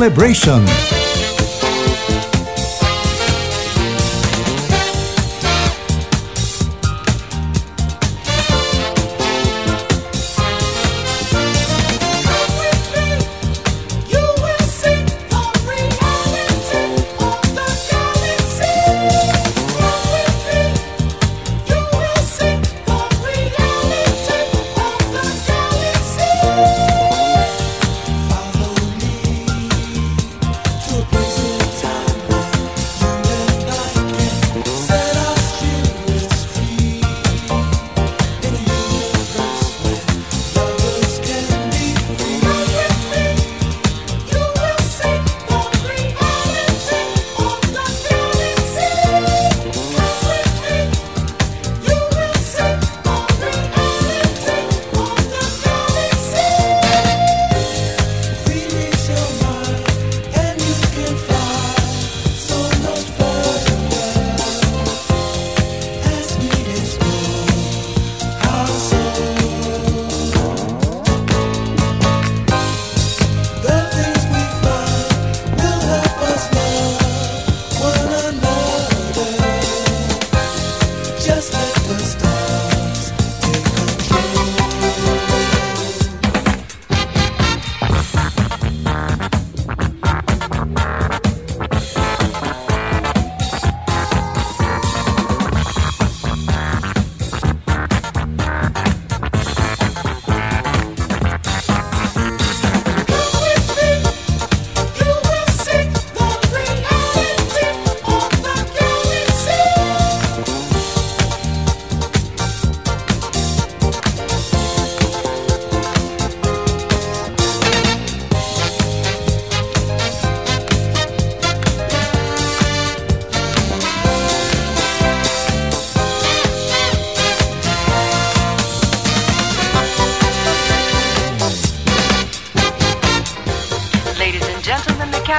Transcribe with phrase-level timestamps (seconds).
[0.00, 0.99] Celebration.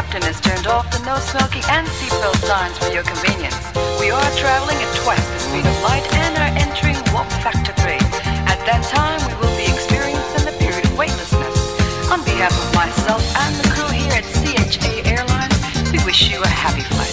[0.01, 3.61] captain has turned off the no smoking and seatbelt signs for your convenience.
[4.01, 8.01] We are traveling at twice the speed of light and are entering Warp Factor 3.
[8.49, 11.55] At that time, we will be experiencing a period of weightlessness.
[12.09, 15.61] On behalf of myself and the crew here at CHA Airlines,
[15.93, 17.10] we wish you a happy flight.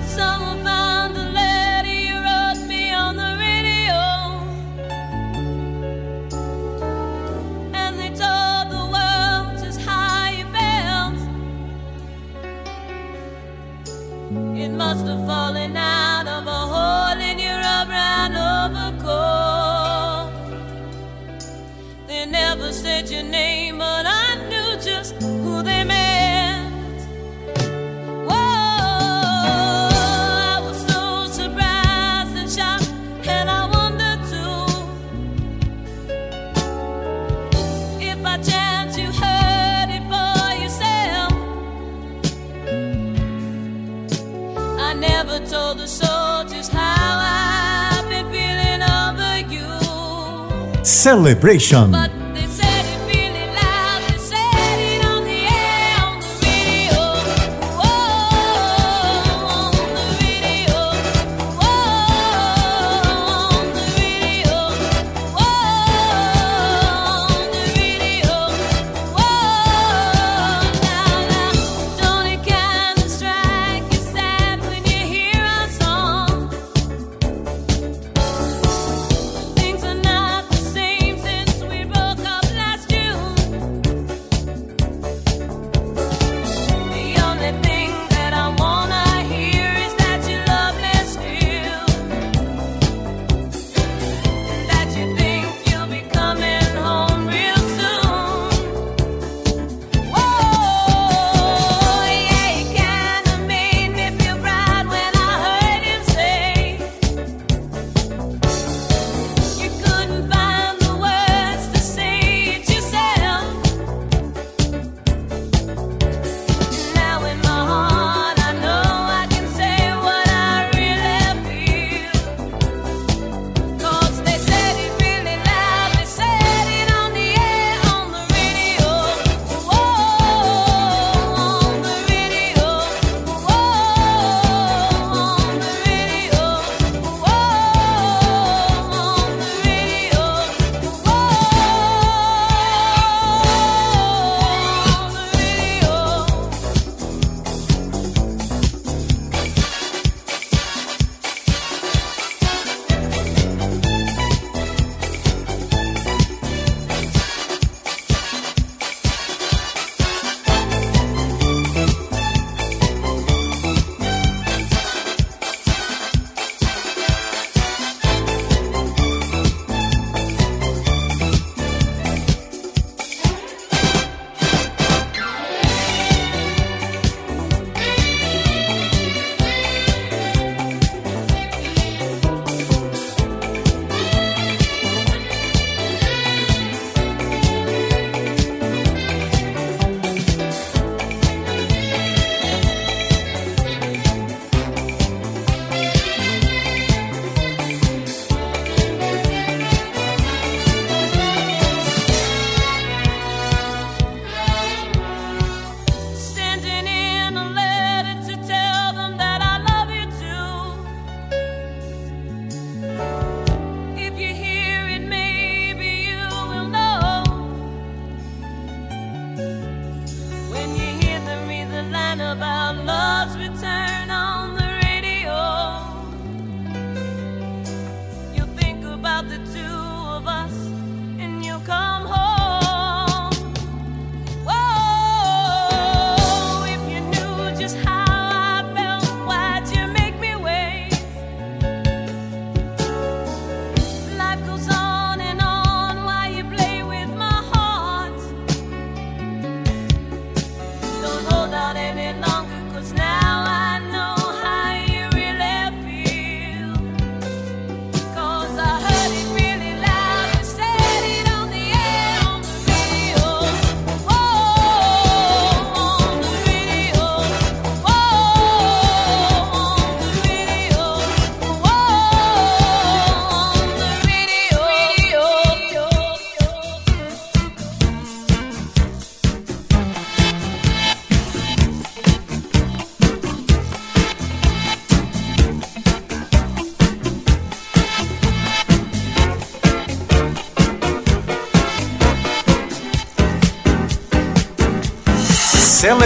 [51.43, 52.22] Celebration.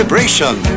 [0.08, 0.77] Celebration.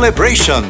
[0.00, 0.69] Celebration.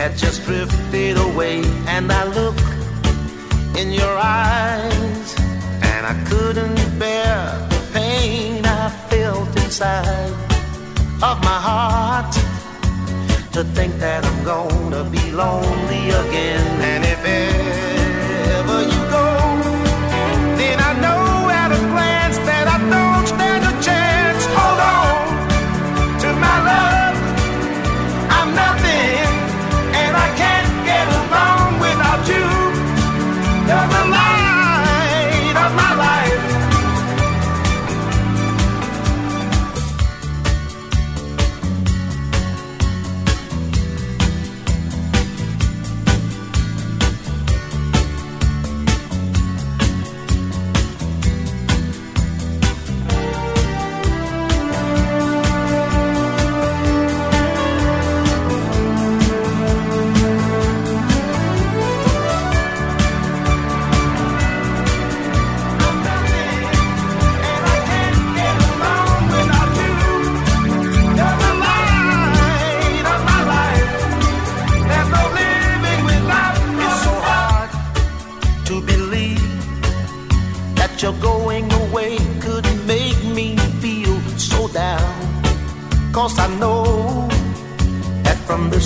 [0.00, 2.64] had just drifted away, and I looked
[3.76, 5.28] in your eyes,
[5.92, 7.36] and I couldn't bear
[7.68, 10.32] the pain I felt inside
[11.28, 12.32] of my heart.
[13.52, 17.89] To think that I'm gonna be lonely again, and if it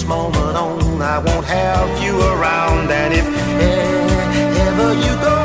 [0.05, 2.90] this moment on, I won't have you around.
[2.90, 3.26] And if
[4.66, 5.43] ever you go.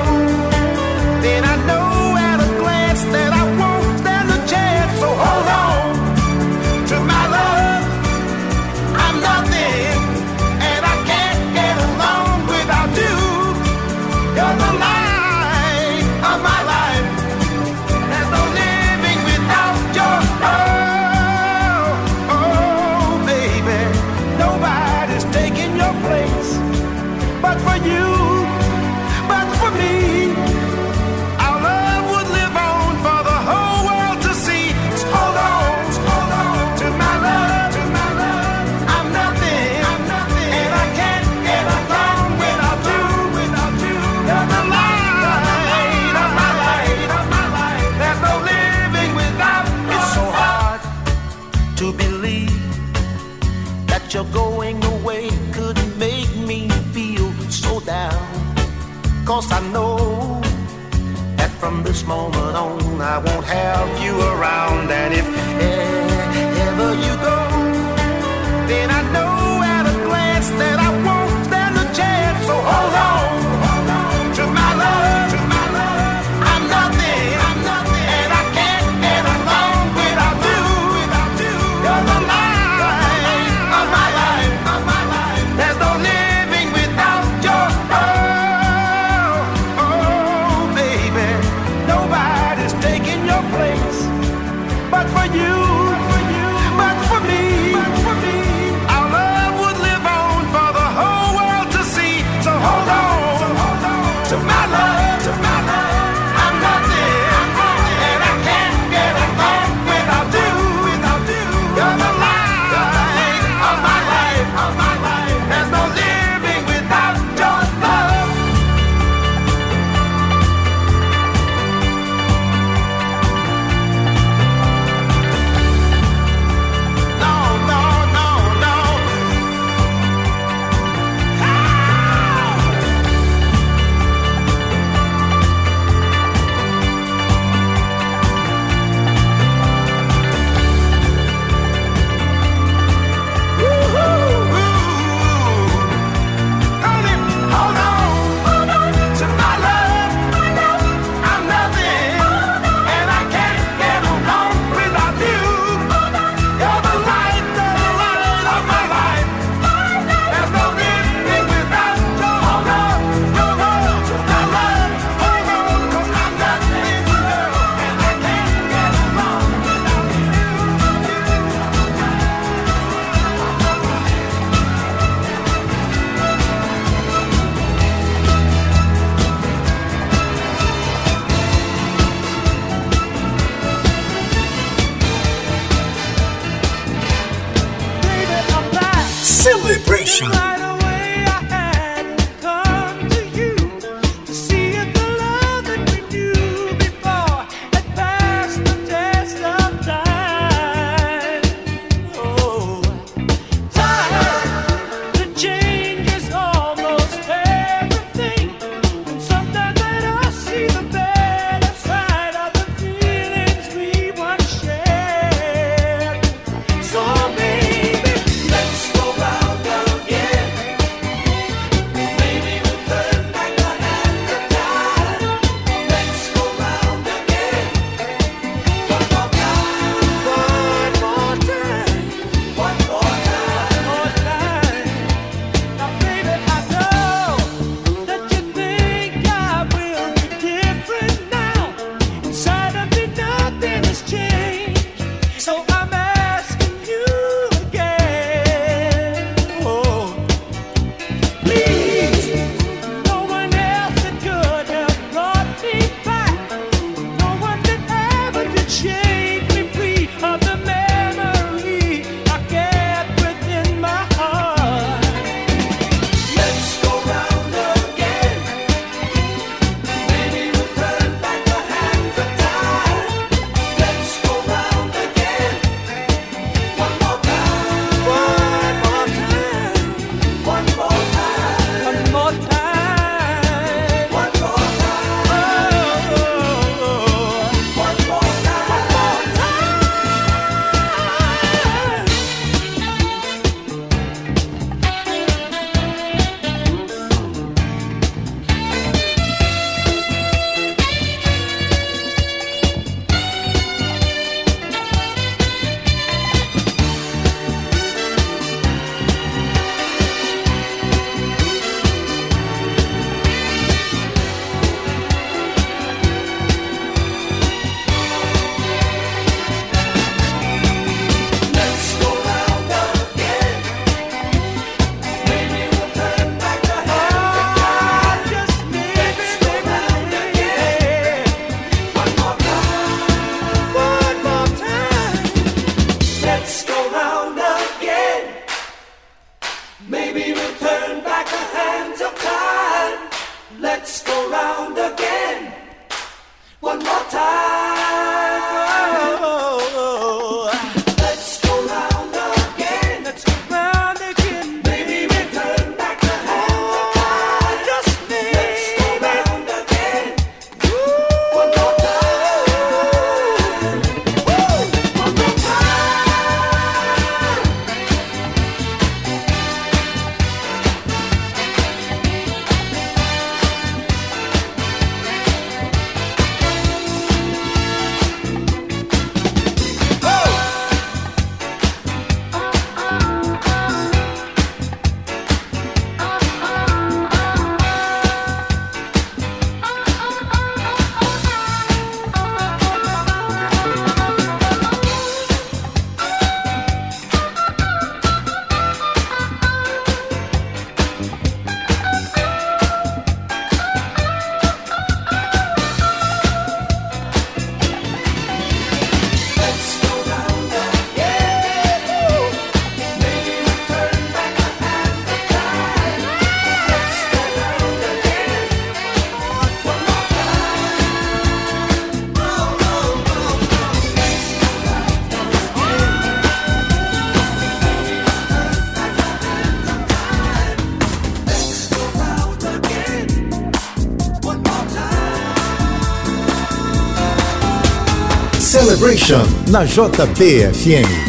[438.97, 438.97] Time.
[438.97, 441.08] Celebration na JBFM.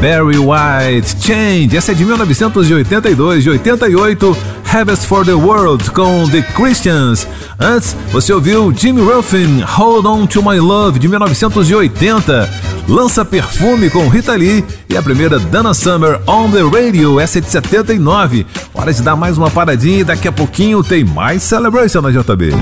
[0.00, 1.76] Barry White, Change.
[1.76, 4.36] Essa é de 1982, de 88,
[4.72, 7.28] Harvest for the World com The Christians.
[7.58, 12.48] Antes, você ouviu Jimmy Ruffin, Hold On to My Love de 1980.
[12.88, 17.42] Lança Perfume com Rita Lee e a primeira Dana Summer on the Radio, essa é
[17.42, 18.46] de 79.
[18.72, 22.54] Hora de dar mais uma paradinha e daqui a pouquinho tem mais Celebration na JB.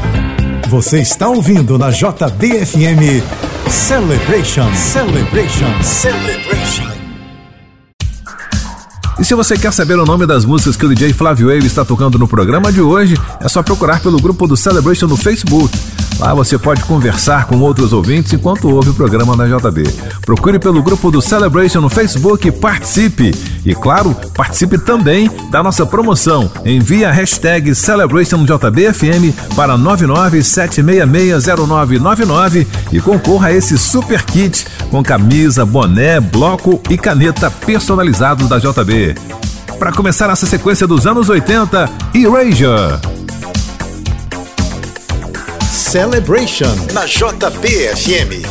[0.69, 3.23] Você está ouvindo na JBFM
[3.71, 6.98] Celebration, Celebration, Celebration.
[9.19, 11.85] E se você quer saber o nome das músicas que o DJ Flávio Wave está
[11.85, 15.77] tocando no programa de hoje, é só procurar pelo grupo do Celebration no Facebook.
[16.19, 19.85] Lá você pode conversar com outros ouvintes enquanto ouve o programa na JB.
[20.27, 23.33] Procure pelo grupo do Celebration no Facebook e participe.
[23.65, 26.51] E claro, participe também da nossa promoção.
[26.65, 36.19] Envie a hashtag CelebrationJBFM para 997660999 e concorra a esse super kit com camisa, boné,
[36.19, 39.15] bloco e caneta personalizados da JB.
[39.79, 43.18] Para começar essa sequência dos anos 80, Erasure.
[45.89, 48.45] Celebration na JPFM.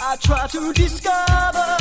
[0.00, 1.79] I try to discover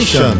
[0.00, 0.39] Celebration.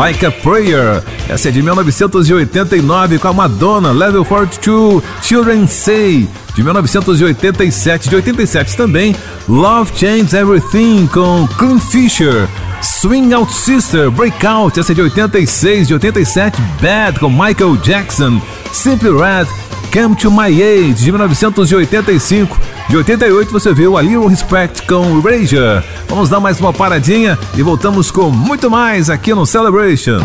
[0.00, 1.04] Like a Prayer.
[1.28, 6.26] Essa é de 1989 com a Madonna, Level 42, Children Say.
[6.54, 9.14] De 1987, de 87 também,
[9.46, 12.48] Love Changes Everything com Clint Fisher.
[12.80, 18.40] Swing Out Sister, Breakout, essa é de 86, de 87, Bad com Michael Jackson.
[18.72, 19.48] Simply Red,
[19.92, 22.58] Come to My Age de 1985.
[22.90, 25.80] De 88 você viu a Little Respect com Erasure.
[26.08, 30.18] Vamos dar mais uma paradinha e voltamos com muito mais aqui no Celebration.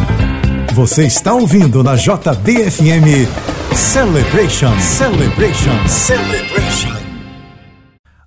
[0.73, 3.29] Você está ouvindo na JDFM
[3.71, 6.95] Celebration, Celebration, Celebration.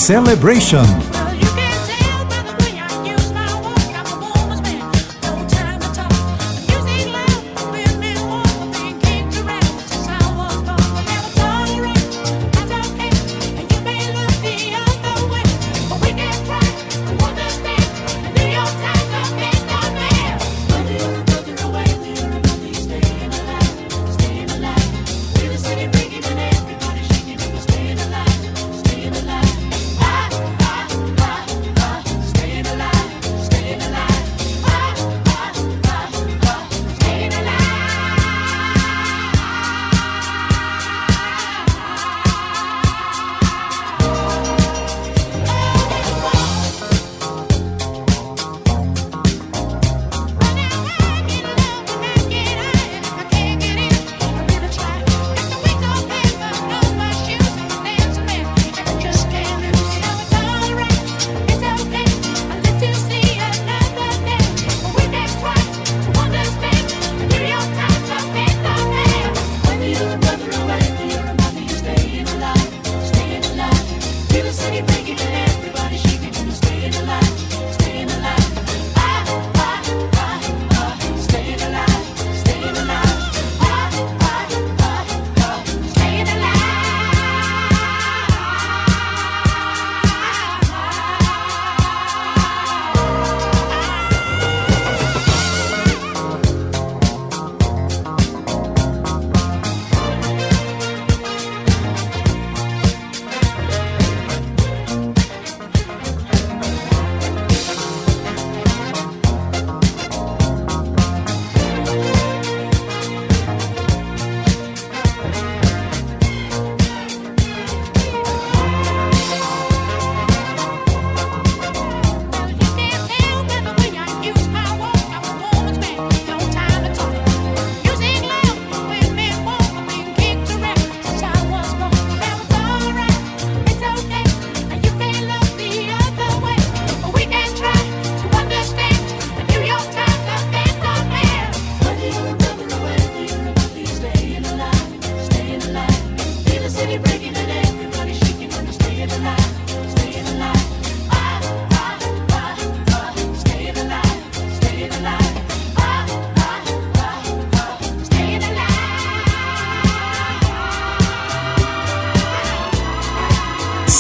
[0.10, 1.09] celebration.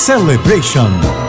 [0.10, 1.28] Celebration.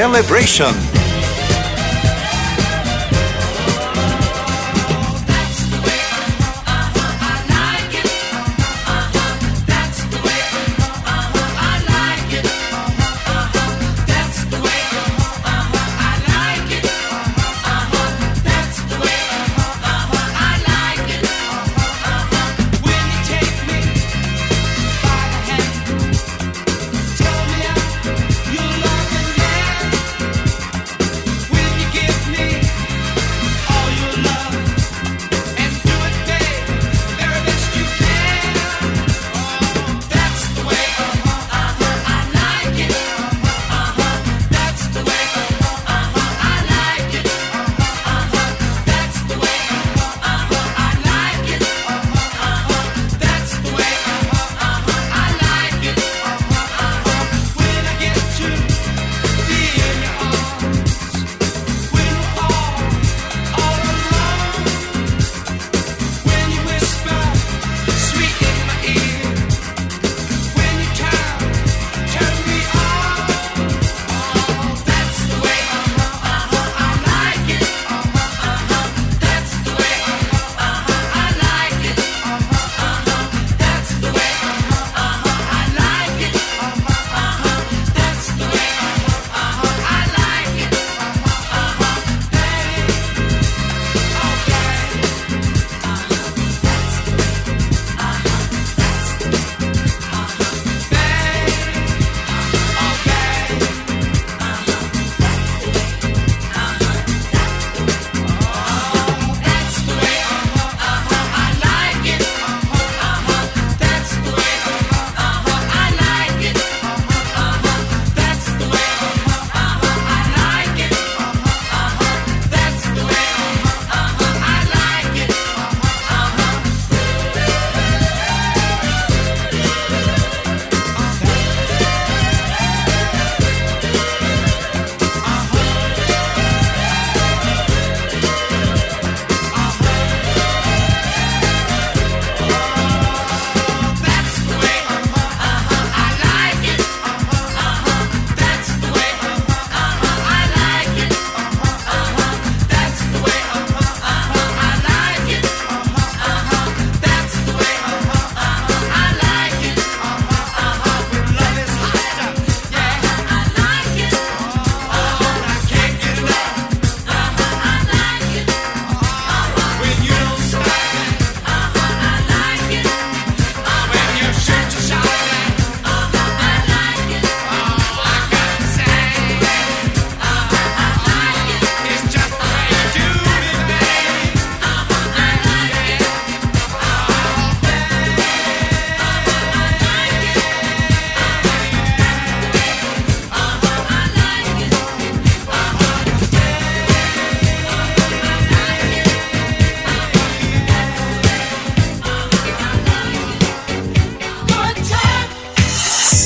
[0.00, 0.89] Celebration.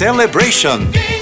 [0.05, 1.14] Celebration.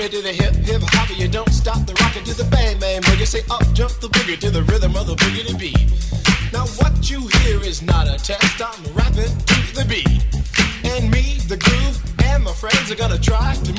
[0.00, 3.00] It to the hip, hip hop, you don't stop the rocket to the bang bang
[3.02, 3.26] boogie.
[3.26, 5.76] Say up, jump the boogie to the rhythm of the boogie to beat.
[6.52, 8.60] Now what you hear is not a test.
[8.60, 10.24] I'm rapping to the beat,
[10.84, 13.72] and me, the groove, and my friends are gonna try to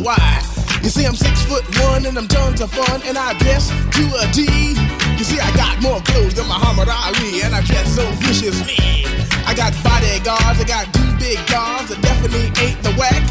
[0.00, 0.42] you why.
[0.82, 4.04] You see, I'm six foot one, and I'm tons of fun, and I dress to
[4.20, 4.48] a D.
[5.18, 9.04] You see, I got more clothes than Muhammad Ali, and I dress so viciously.
[9.44, 13.22] I got bodyguards, I got two big cars, I definitely ain't the whack.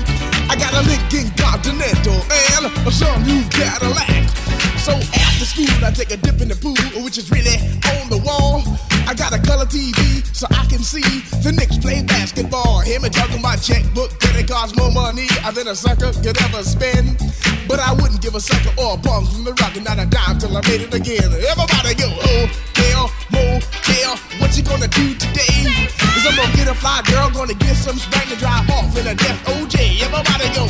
[0.49, 2.21] I got a Lincoln Continental
[2.53, 4.29] and a sunroof Cadillac.
[4.77, 7.57] So after school, I take a dip in the pool, which is really
[7.97, 8.61] on the wall.
[9.07, 11.05] I got a color TV so I can see
[11.41, 12.81] the Knicks play basketball.
[12.81, 17.17] Hear me talking about checkbook, credit cards, more money than a sucker could ever spend.
[17.67, 20.05] But I wouldn't give a sucker or a bum from the rock and not a
[20.05, 21.23] dime till I made it again.
[21.23, 25.69] Everybody go, hotel, motel, what you gonna do today?
[25.97, 29.07] Cause I'm gonna get a fly girl, gonna get some spank and drive off in
[29.07, 30.01] a death OJ.
[30.01, 30.67] Everybody go,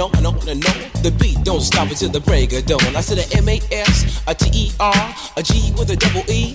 [0.00, 0.62] on and on and.
[1.02, 2.96] The beat don't stop until the break of dawn.
[2.96, 6.28] I said a M A S, a T E R, a G with a double
[6.30, 6.54] E.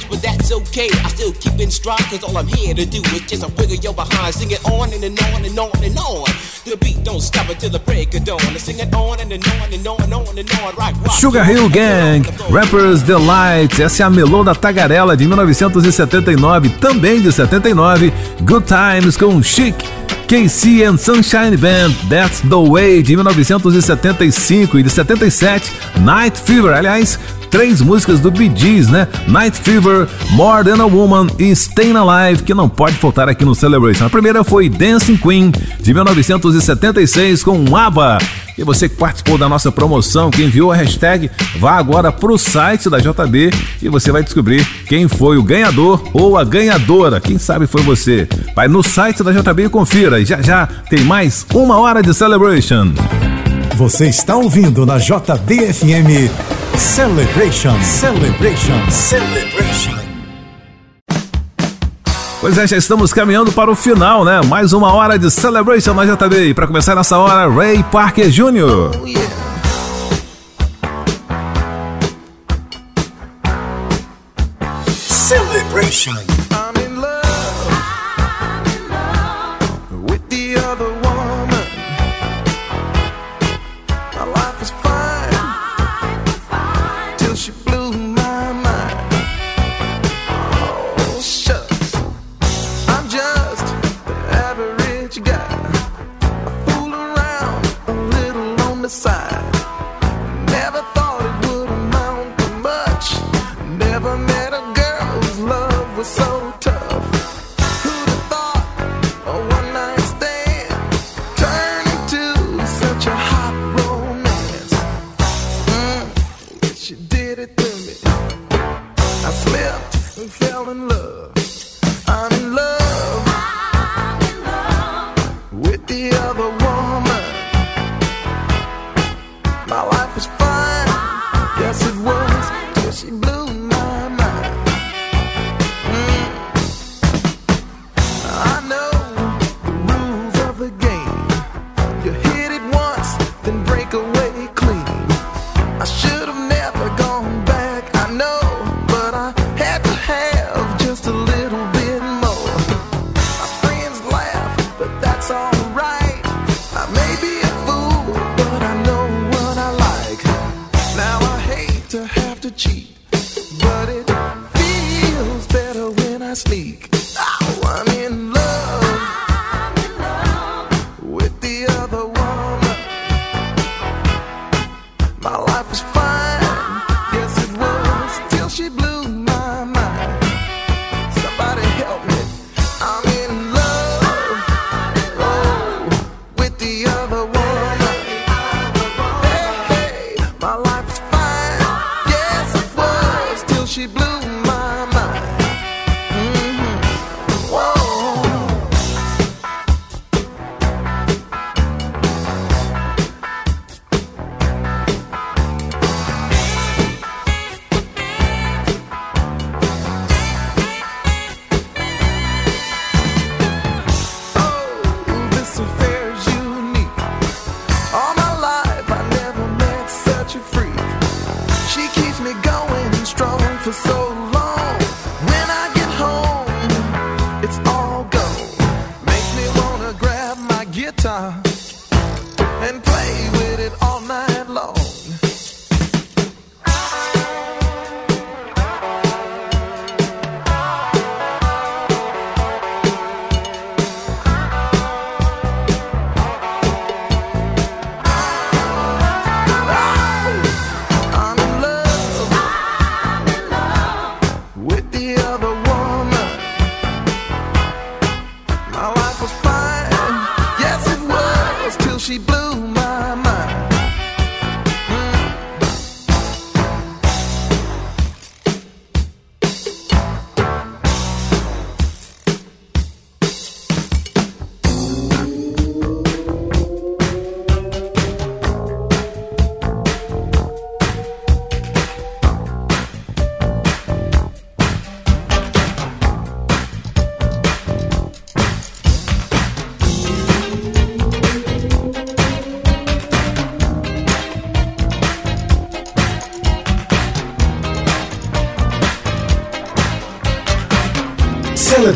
[0.09, 0.89] but that's okay.
[1.03, 3.75] I still keep in stride, cause all I'm here to do is just a wiggle
[3.77, 4.33] your behind.
[4.35, 6.25] Sing it on and, and on and on and on.
[6.65, 8.39] The beat don't stop until the break of dawn.
[8.57, 10.75] Sing it on and, and on and on and on and on.
[10.75, 11.19] Rock, rock.
[11.19, 17.31] Sugar Hill Gang, Rappers Delight, essa é a Melô da Tagarela de 1979, também de
[17.31, 19.75] 79, Good Times com Chic,
[20.27, 27.19] KC and Sunshine Band, That's the Way de 1975 e de 77, Night Fever, aliás,
[27.51, 29.07] três músicas do Bee Gees, né?
[29.27, 33.53] Night Fever, More Than a Woman e Staying Alive, que não pode faltar aqui no
[33.53, 34.05] Celebration.
[34.05, 38.17] A primeira foi Dancing Queen, de 1976, com ABBA.
[38.57, 42.89] E você que participou da nossa promoção, que enviou a hashtag, vá agora pro site
[42.89, 43.49] da JB
[43.81, 47.19] e você vai descobrir quem foi o ganhador ou a ganhadora.
[47.19, 48.27] Quem sabe foi você.
[48.55, 50.19] Vai no site da JB e confira.
[50.19, 52.93] E já já tem mais uma hora de Celebration.
[53.75, 57.79] Você está ouvindo na JBFM Celebration.
[57.83, 58.89] Celebration.
[58.89, 59.95] Celebration.
[62.41, 64.41] Pois é, já estamos caminhando para o final, né?
[64.41, 66.49] Mais uma hora de Celebration na JB.
[66.49, 68.89] E para começar nessa hora, Ray Parker Jr.
[74.97, 76.15] Celebration.
[76.15, 76.50] I'm in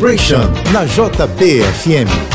[0.06, 2.35] Celebration na JBFM.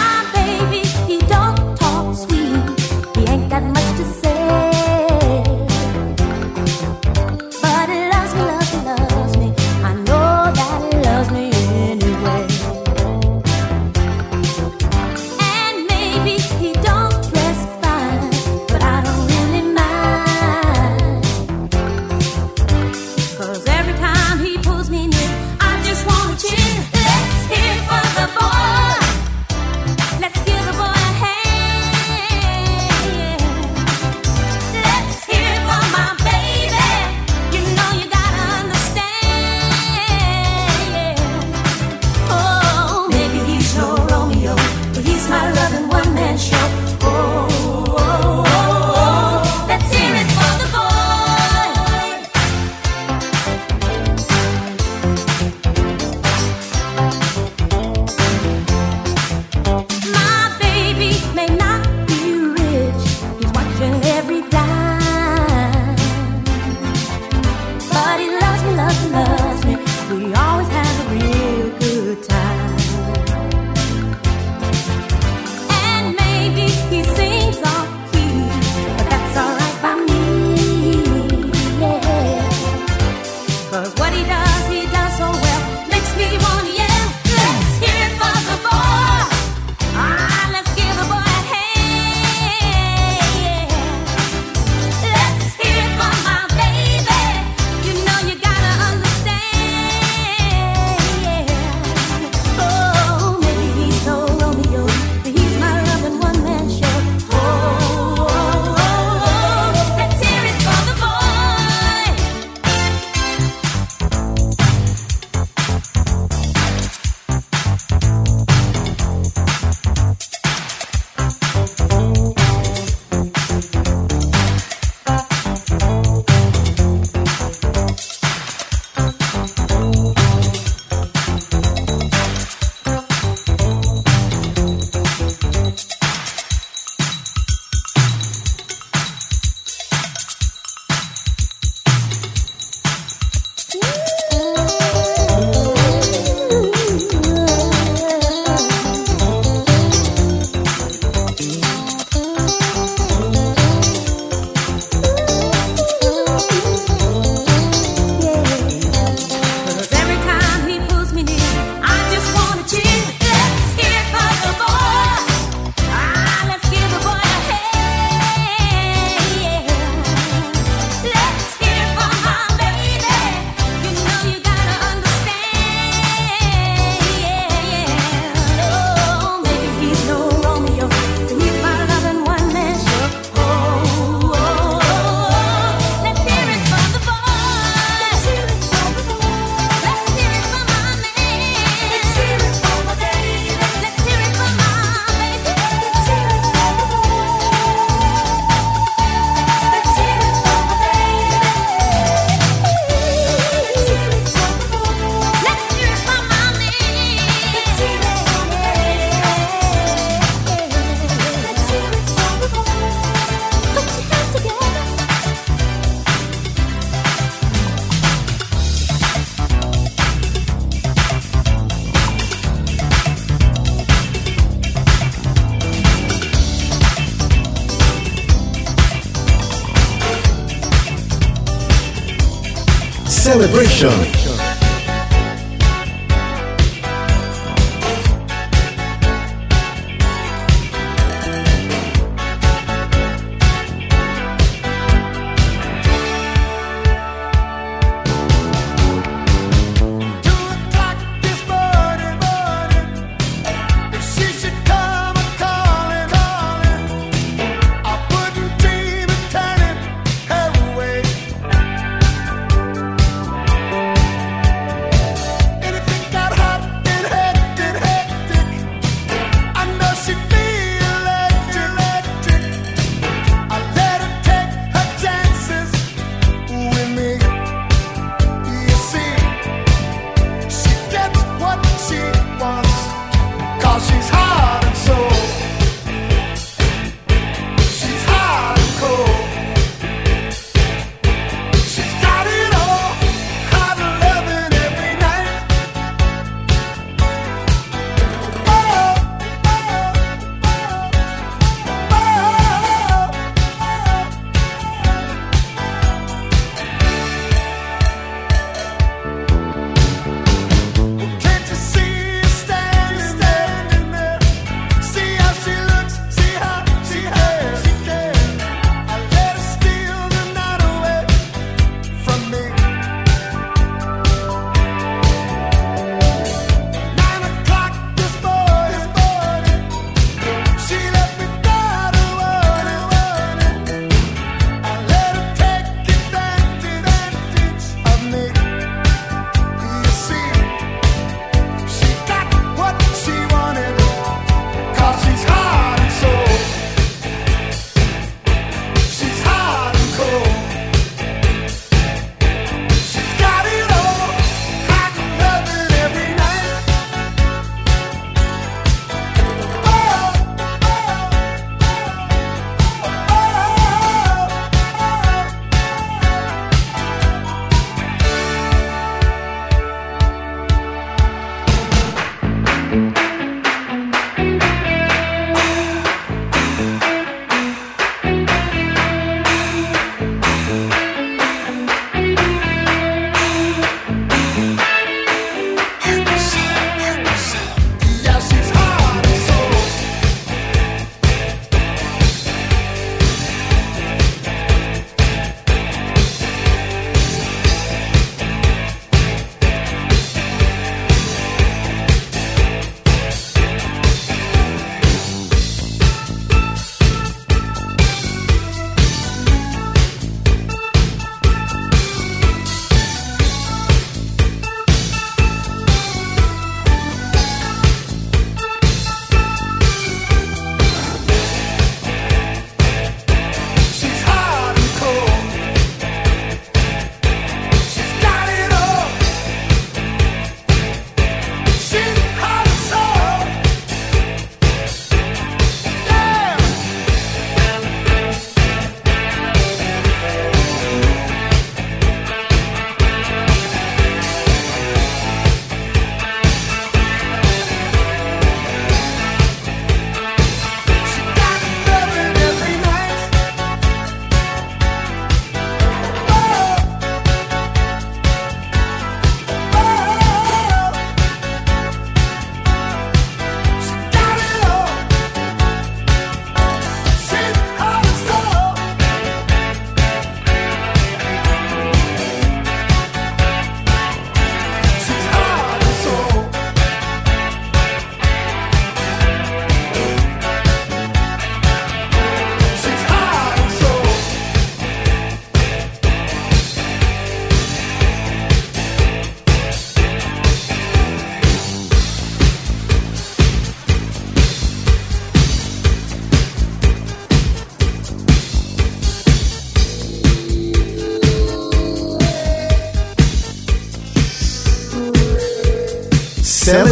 [233.81, 234.10] Celebration.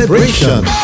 [0.10, 0.79] Celebration.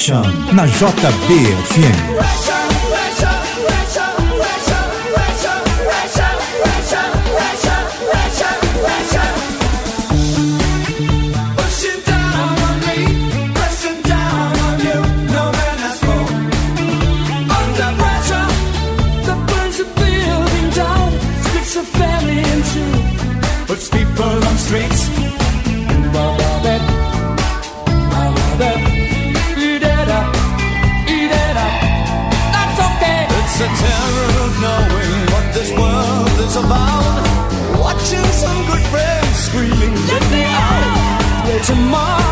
[0.00, 0.24] Station,
[0.56, 2.59] na JBFM.
[36.70, 41.42] about watching some good friends screaming, let me out.
[41.44, 42.29] Play tomorrow.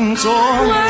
[0.00, 0.89] 梦中。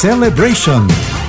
[0.00, 1.19] Celebration.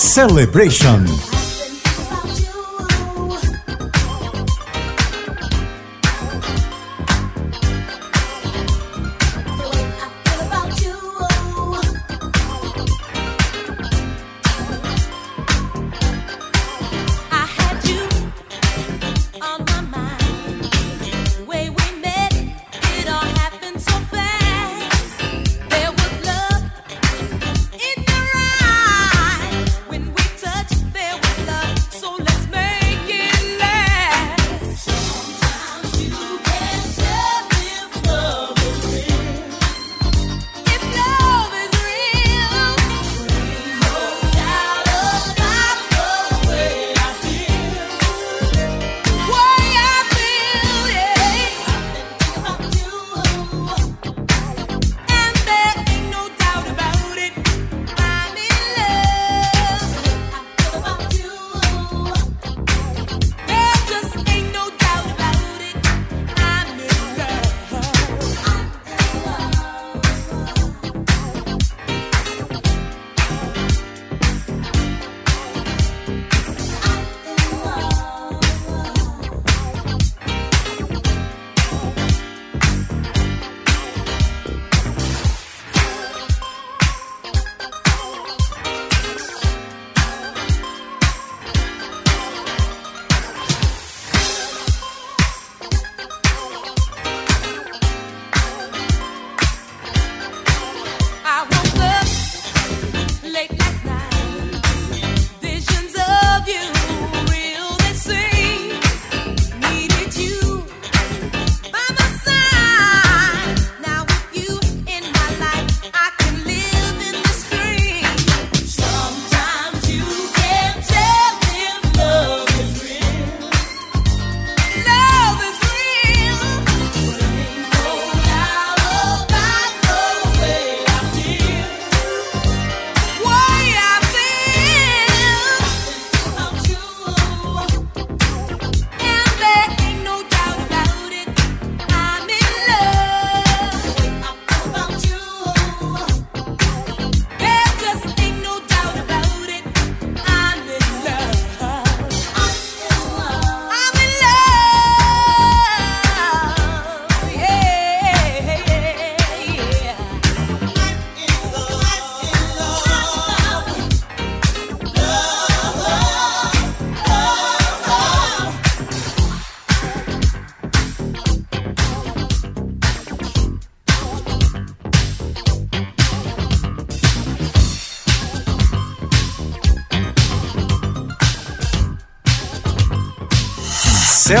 [0.00, 1.39] Celebration.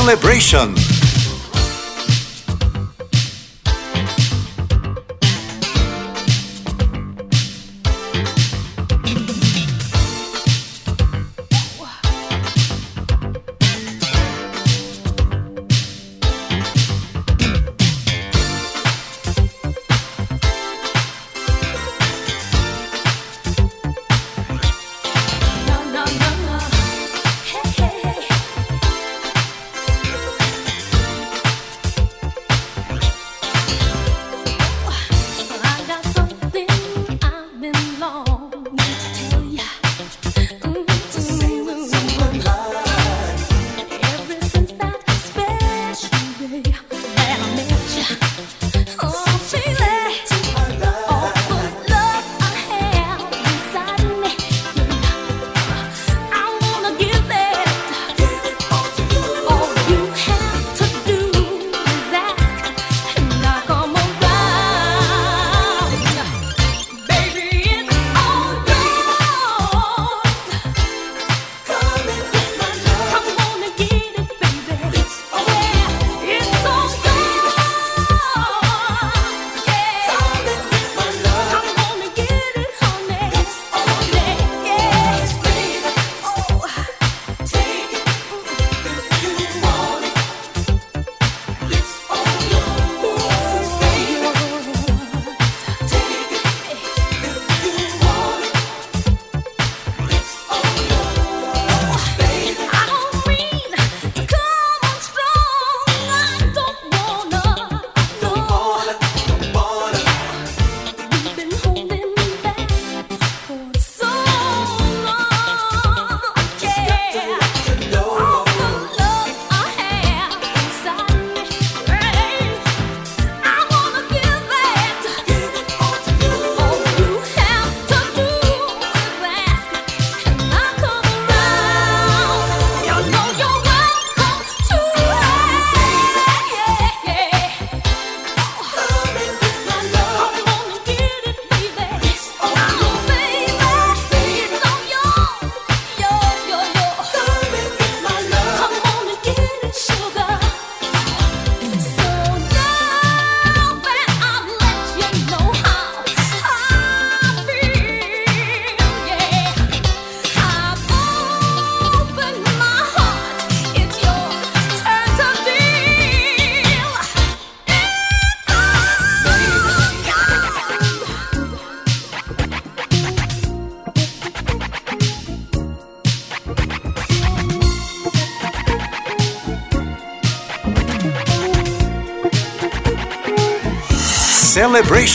[0.00, 0.89] Celebration.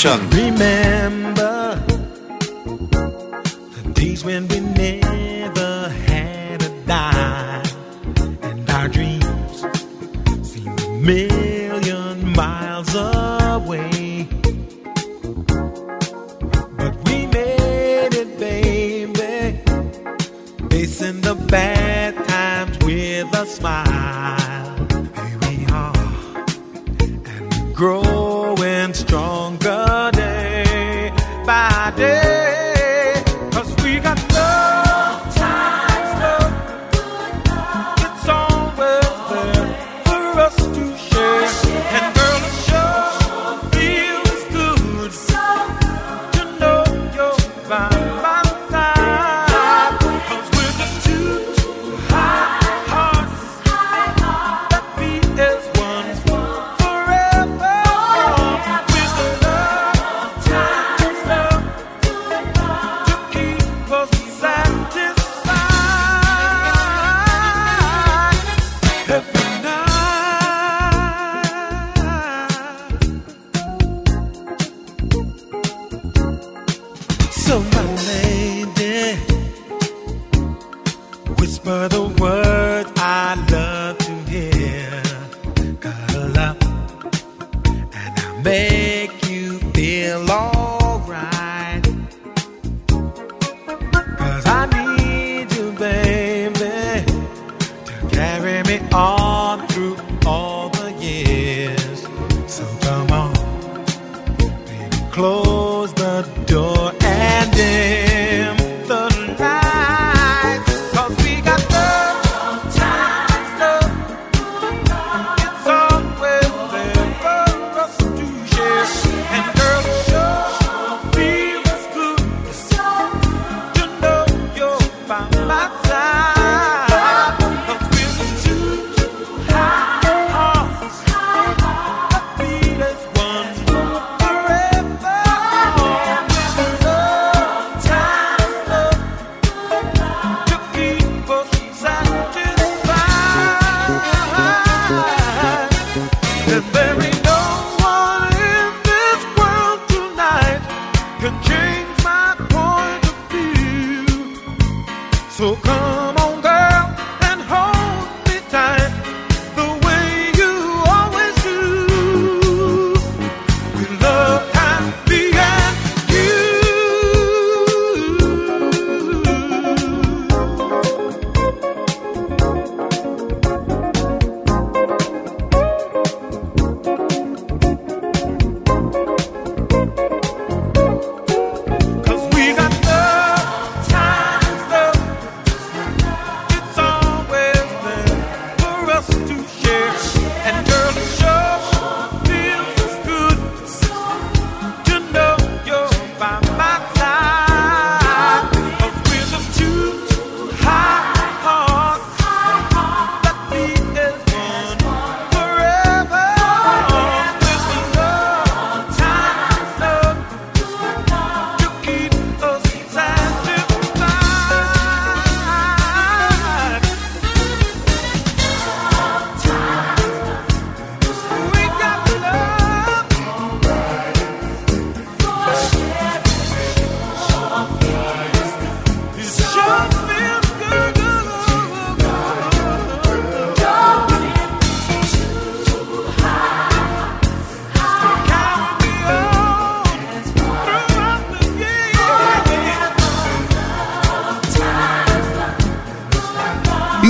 [0.06, 0.30] Celebration.
[0.30, 0.85] Remember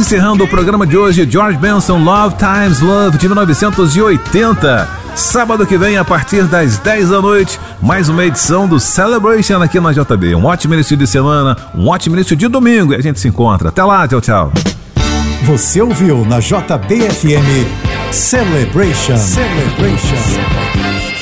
[0.06, 4.88] Encerrando o programa de hoje, George Benson, Love Times Love, de 1980.
[5.16, 9.80] Sábado que vem, a partir das 10 da noite, mais uma edição do Celebration aqui
[9.80, 10.36] na JB.
[10.36, 13.70] Um ótimo início de semana, um ótimo início de domingo e a gente se encontra.
[13.70, 14.54] Até lá, tchau, tchau.
[15.46, 17.66] Você ouviu na JBFM
[18.12, 19.18] Celebration.
[19.18, 21.15] Celebration.